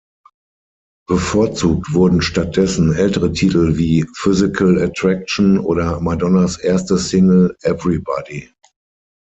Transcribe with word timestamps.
Bevorzugt 1.07 1.93
wurden 1.93 2.23
stattdessen 2.23 2.91
ältere 2.91 3.31
Titel 3.33 3.77
wie 3.77 4.03
"Physical 4.15 4.81
Attraction" 4.81 5.59
oder 5.59 5.99
Madonnas 5.99 6.57
erste 6.57 6.97
Single 6.97 7.55
"Everybody". 7.61 8.49